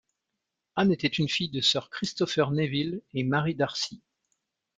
Anne 0.75 0.91
était 0.91 1.07
une 1.07 1.29
fille 1.29 1.49
de 1.51 1.61
Sir 1.61 1.91
Christopher 1.91 2.49
Nevill 2.49 3.03
et 3.13 3.23
Marie 3.23 3.53
Darcy. 3.53 4.01